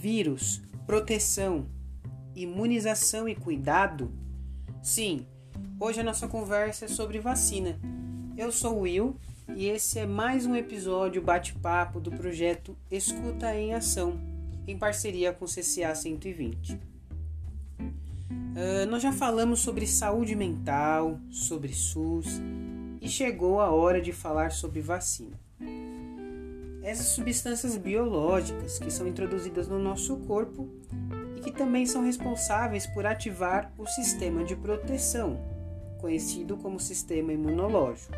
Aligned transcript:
Vírus, 0.00 0.62
proteção, 0.86 1.66
imunização 2.32 3.28
e 3.28 3.34
cuidado? 3.34 4.12
Sim, 4.80 5.26
hoje 5.80 5.98
a 5.98 6.04
nossa 6.04 6.28
conversa 6.28 6.84
é 6.84 6.88
sobre 6.88 7.18
vacina. 7.18 7.76
Eu 8.36 8.52
sou 8.52 8.76
o 8.76 8.80
Will 8.82 9.16
e 9.56 9.66
esse 9.66 9.98
é 9.98 10.06
mais 10.06 10.46
um 10.46 10.54
episódio 10.54 11.20
bate-papo 11.20 11.98
do 11.98 12.12
projeto 12.12 12.76
Escuta 12.88 13.52
em 13.56 13.74
Ação, 13.74 14.20
em 14.68 14.78
parceria 14.78 15.32
com 15.32 15.46
o 15.46 15.48
CCA 15.48 15.92
120. 15.92 16.74
Uh, 17.80 18.86
nós 18.88 19.02
já 19.02 19.12
falamos 19.12 19.58
sobre 19.58 19.84
saúde 19.84 20.36
mental, 20.36 21.18
sobre 21.28 21.72
SUS 21.72 22.40
e 23.00 23.08
chegou 23.08 23.60
a 23.60 23.72
hora 23.72 24.00
de 24.00 24.12
falar 24.12 24.52
sobre 24.52 24.80
vacina. 24.80 25.47
Essas 26.88 27.08
substâncias 27.08 27.76
biológicas 27.76 28.78
que 28.78 28.90
são 28.90 29.06
introduzidas 29.06 29.68
no 29.68 29.78
nosso 29.78 30.16
corpo 30.20 30.66
e 31.36 31.40
que 31.42 31.52
também 31.52 31.84
são 31.84 32.02
responsáveis 32.02 32.86
por 32.86 33.04
ativar 33.04 33.70
o 33.76 33.86
sistema 33.86 34.42
de 34.42 34.56
proteção, 34.56 35.38
conhecido 36.00 36.56
como 36.56 36.80
sistema 36.80 37.30
imunológico. 37.30 38.14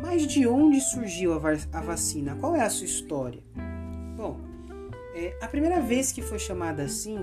Mas 0.00 0.24
de 0.24 0.46
onde 0.46 0.80
surgiu 0.80 1.32
a, 1.32 1.80
vacina? 1.80 2.36
Qual 2.36 2.54
é 2.54 2.62
a 2.62 2.70
sua 2.70 2.86
história? 2.86 3.42
Bom, 4.16 4.38
é, 5.12 5.36
a 5.42 5.48
primeira 5.48 5.80
vez 5.80 6.12
que 6.12 6.22
foi 6.22 6.38
chamada 6.38 6.84
assim 6.84 7.18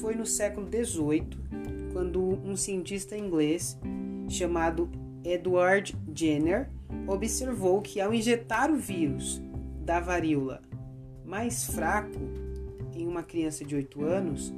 foi 0.00 0.16
no 0.16 0.26
século 0.26 0.66
XVIII, 0.66 1.28
quando 1.92 2.20
um 2.44 2.56
cientista 2.56 3.16
inglês 3.16 3.78
chamado 4.28 4.90
Edward 5.22 5.96
Jenner 6.12 6.68
observou 7.06 7.80
que 7.80 8.00
ao 8.00 8.12
injetar 8.12 8.72
o 8.72 8.76
vírus 8.76 9.40
da 9.84 10.00
varíola 10.00 10.62
mais 11.24 11.64
fraco 11.64 12.18
em 12.94 13.06
uma 13.06 13.22
criança 13.22 13.64
de 13.64 13.74
8 13.74 14.04
anos, 14.04 14.52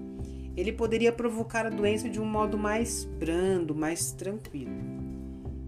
ele 0.57 0.73
poderia 0.73 1.13
provocar 1.13 1.67
a 1.67 1.71
doença 1.71 2.09
de 2.09 2.21
um 2.21 2.25
modo 2.25 2.57
mais 2.57 3.05
brando, 3.05 3.75
mais 3.75 4.13
tranquilo. 4.13 4.73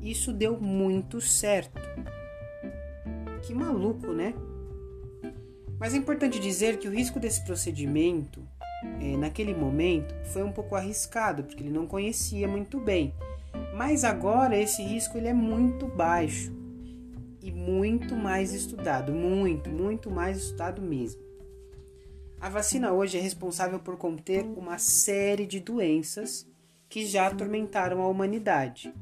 Isso 0.00 0.32
deu 0.32 0.58
muito 0.60 1.20
certo. 1.20 1.80
Que 3.42 3.54
maluco, 3.54 4.12
né? 4.12 4.34
Mas 5.78 5.94
é 5.94 5.96
importante 5.96 6.40
dizer 6.40 6.78
que 6.78 6.88
o 6.88 6.90
risco 6.90 7.20
desse 7.20 7.44
procedimento, 7.44 8.42
é, 9.00 9.16
naquele 9.16 9.54
momento, 9.54 10.14
foi 10.32 10.42
um 10.42 10.52
pouco 10.52 10.74
arriscado, 10.74 11.44
porque 11.44 11.62
ele 11.62 11.70
não 11.72 11.86
conhecia 11.86 12.48
muito 12.48 12.80
bem. 12.80 13.14
Mas 13.74 14.04
agora 14.04 14.56
esse 14.56 14.82
risco 14.82 15.16
ele 15.16 15.28
é 15.28 15.34
muito 15.34 15.86
baixo 15.86 16.57
e 17.42 17.50
muito 17.50 18.16
mais 18.16 18.52
estudado, 18.52 19.12
muito, 19.12 19.70
muito 19.70 20.10
mais 20.10 20.38
estudado 20.38 20.82
mesmo. 20.82 21.20
A 22.40 22.48
vacina 22.48 22.92
hoje 22.92 23.18
é 23.18 23.20
responsável 23.20 23.78
por 23.80 23.96
conter 23.96 24.44
uma 24.44 24.78
série 24.78 25.46
de 25.46 25.58
doenças 25.58 26.46
que 26.88 27.04
já 27.04 27.26
atormentaram 27.26 28.00
a 28.00 28.08
humanidade. 28.08 28.94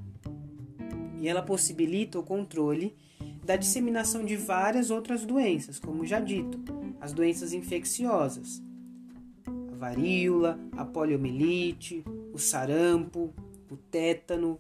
E 1.19 1.29
ela 1.29 1.43
possibilita 1.43 2.19
o 2.19 2.23
controle 2.23 2.97
da 3.45 3.57
disseminação 3.57 4.25
de 4.25 4.37
várias 4.37 4.91
outras 4.91 5.25
doenças, 5.25 5.79
como 5.79 6.05
já 6.05 6.19
dito, 6.19 6.61
as 7.01 7.13
doenças 7.13 7.53
infecciosas, 7.53 8.63
a 9.73 9.77
varíola, 9.77 10.59
a 10.73 10.85
poliomielite, 10.85 12.03
o 12.33 12.39
sarampo, 12.39 13.33
o 13.71 13.77
tétano, 13.77 14.59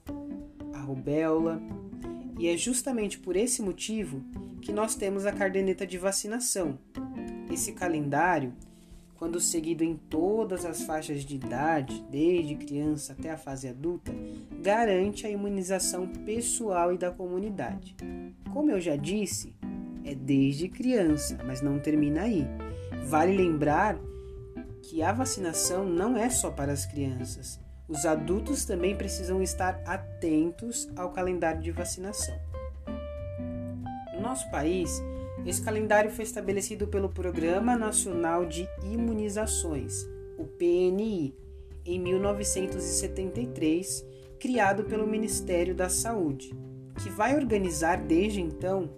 a 0.73 0.79
rubéola. 0.79 1.61
E 2.39 2.49
é 2.49 2.57
justamente 2.57 3.19
por 3.19 3.37
esse 3.37 3.63
motivo 3.63 4.23
que 4.61 4.73
nós 4.73 4.95
temos 4.95 5.25
a 5.25 5.33
caderneta 5.33 5.87
de 5.87 5.97
vacinação. 5.97 6.79
Esse 7.51 7.73
calendário, 7.73 8.53
quando 9.15 9.41
seguido 9.41 9.83
em 9.83 9.97
todas 9.97 10.65
as 10.65 10.83
faixas 10.83 11.25
de 11.25 11.37
idade, 11.37 12.05
desde 12.11 12.55
criança 12.55 13.15
até 13.15 13.31
a 13.31 13.39
fase 13.39 13.69
adulta, 13.69 14.13
garante 14.63 15.27
a 15.27 15.31
imunização 15.31 16.07
pessoal 16.07 16.93
e 16.93 16.99
da 16.99 17.11
comunidade. 17.11 17.97
Como 18.53 18.71
eu 18.71 18.81
já 18.81 18.97
disse, 18.97 19.55
é 20.05 20.15
desde 20.15 20.69
criança, 20.69 21.39
mas 21.47 21.63
não 21.63 21.79
termina 21.79 22.23
aí. 22.23 22.47
Vale 23.07 23.37
lembrar 23.37 23.99
que 24.83 25.03
a 25.03 25.13
vacinação 25.13 25.85
não 25.85 26.17
é 26.17 26.29
só 26.29 26.51
para 26.51 26.73
as 26.73 26.87
crianças. 26.87 27.59
Os 27.89 28.05
adultos 28.05 28.65
também 28.65 28.97
precisam 28.97 29.43
estar 29.43 29.81
atentos 29.87 30.89
ao 30.97 31.11
calendário 31.11 31.61
de 31.61 31.71
vacinação. 31.71 32.37
No 34.15 34.21
nosso 34.21 34.51
país, 34.51 34.91
esse 35.45 35.63
calendário 35.63 36.11
foi 36.11 36.25
estabelecido 36.25 36.89
pelo 36.89 37.09
Programa 37.09 37.77
Nacional 37.77 38.45
de 38.45 38.69
Imunizações, 38.83 40.05
o 40.37 40.45
PNI, 40.45 41.33
em 41.85 42.01
1973, 42.01 44.05
criado 44.41 44.85
pelo 44.85 45.07
Ministério 45.07 45.75
da 45.75 45.89
Saúde 45.89 46.51
que 46.97 47.11
vai 47.11 47.37
organizar 47.37 47.99
desde 47.99 48.41
então 48.41 48.91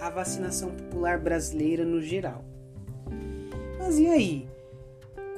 a 0.00 0.10
vacinação 0.10 0.70
popular 0.70 1.18
brasileira 1.18 1.84
no 1.84 2.00
geral. 2.00 2.44
Mas 3.78 3.98
e 3.98 4.06
aí? 4.06 4.48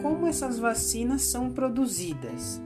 Como 0.00 0.26
essas 0.26 0.59
vacinas 0.59 1.22
são 1.22 1.50
produzidas 1.50 2.60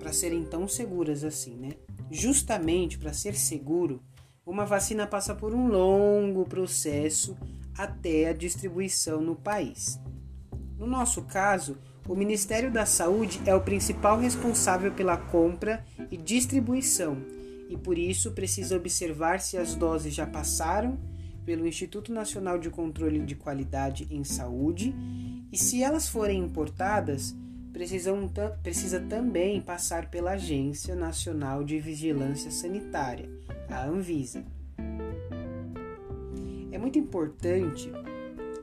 para 0.00 0.12
serem 0.12 0.42
tão 0.42 0.66
seguras 0.66 1.22
assim, 1.22 1.54
né? 1.54 1.72
Justamente 2.10 2.98
para 2.98 3.12
ser 3.12 3.36
seguro, 3.36 4.02
uma 4.44 4.64
vacina 4.64 5.06
passa 5.06 5.34
por 5.34 5.54
um 5.54 5.68
longo 5.68 6.44
processo 6.44 7.36
até 7.76 8.28
a 8.28 8.32
distribuição 8.32 9.20
no 9.20 9.36
país. 9.36 10.00
No 10.76 10.86
nosso 10.86 11.22
caso, 11.22 11.76
o 12.08 12.16
Ministério 12.16 12.72
da 12.72 12.86
Saúde 12.86 13.40
é 13.46 13.54
o 13.54 13.60
principal 13.60 14.18
responsável 14.18 14.92
pela 14.92 15.16
compra 15.16 15.84
e 16.10 16.16
distribuição 16.16 17.18
e 17.68 17.76
por 17.76 17.96
isso 17.96 18.32
precisa 18.32 18.76
observar 18.76 19.40
se 19.40 19.56
as 19.56 19.76
doses 19.76 20.12
já 20.12 20.26
passaram 20.26 20.98
pelo 21.44 21.66
Instituto 21.66 22.12
Nacional 22.12 22.58
de 22.58 22.68
Controle 22.68 23.20
de 23.20 23.36
Qualidade 23.36 24.08
em 24.10 24.24
Saúde 24.24 24.94
e 25.52 25.56
se 25.56 25.82
elas 25.82 26.08
forem 26.08 26.42
importadas, 26.42 27.36
precisam, 27.72 28.30
precisa 28.62 29.00
também 29.00 29.60
passar 29.60 30.10
pela 30.10 30.32
Agência 30.32 30.94
Nacional 30.94 31.64
de 31.64 31.78
Vigilância 31.78 32.50
Sanitária, 32.50 33.28
a 33.68 33.84
Anvisa. 33.86 34.44
É 36.72 36.78
muito 36.78 36.98
importante 36.98 37.90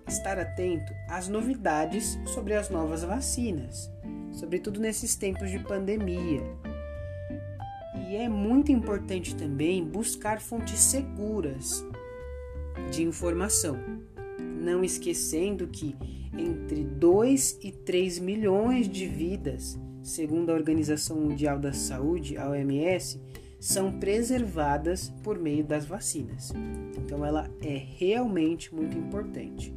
estar 0.07 0.39
atento 0.39 0.93
às 1.09 1.27
novidades 1.27 2.17
sobre 2.25 2.53
as 2.53 2.69
novas 2.69 3.03
vacinas, 3.03 3.91
sobretudo 4.31 4.79
nesses 4.79 5.15
tempos 5.15 5.51
de 5.51 5.59
pandemia 5.59 6.41
e 8.09 8.15
é 8.15 8.29
muito 8.29 8.71
importante 8.71 9.35
também 9.35 9.83
buscar 9.83 10.39
fontes 10.39 10.79
seguras 10.79 11.85
de 12.89 13.03
informação, 13.03 13.77
não 14.67 14.83
esquecendo 14.83 15.65
que 15.65 15.95
entre 16.37 16.83
2 16.83 17.59
e 17.63 17.71
3 17.71 18.19
milhões 18.19 18.89
de 18.89 19.07
vidas, 19.07 19.79
segundo 20.03 20.51
a 20.51 20.53
Organização 20.53 21.17
Mundial 21.17 21.57
da 21.57 21.71
Saúde, 21.71 22.37
a 22.37 22.49
OMS, 22.49 23.19
são 23.61 23.97
preservadas 23.97 25.09
por 25.23 25.39
meio 25.39 25.63
das 25.63 25.85
vacinas. 25.85 26.51
Então 26.97 27.25
ela 27.25 27.49
é 27.61 27.81
realmente 27.97 28.75
muito 28.75 28.97
importante. 28.97 29.73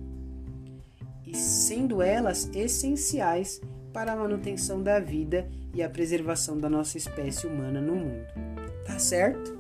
E 1.25 1.37
sendo 1.37 2.03
elas 2.03 2.51
essenciais 2.53 3.61
para 3.93 4.13
a 4.13 4.17
manutenção 4.17 4.83
da 4.83 4.99
vida 4.99 5.49
e 5.73 5.85
a 5.85 5.89
preservação 5.89 6.59
da 6.59 6.69
nossa 6.69 6.99
espécie 6.99 7.47
humana 7.47 7.81
no 7.81 7.95
mundo. 7.95 8.27
Tá 8.85 8.99
certo? 8.99 9.60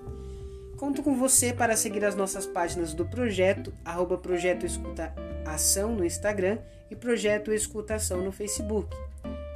Conto 0.80 1.02
com 1.02 1.14
você 1.14 1.52
para 1.52 1.76
seguir 1.76 2.06
as 2.06 2.16
nossas 2.16 2.46
páginas 2.46 2.94
do 2.94 3.04
projeto, 3.04 3.70
arroba 3.84 4.16
Projeto 4.16 4.64
Escuta 4.64 5.14
Ação 5.44 5.94
no 5.94 6.06
Instagram 6.06 6.56
e 6.90 6.96
Projeto 6.96 7.52
Escutação 7.52 8.25
no 8.25 8.32
Facebook. 8.32 8.96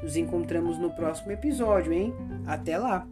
Nos 0.02 0.16
encontramos 0.16 0.78
no 0.78 0.90
próximo 0.94 1.32
episódio, 1.32 1.94
hein? 1.94 2.14
Até 2.46 2.76
lá! 2.76 3.08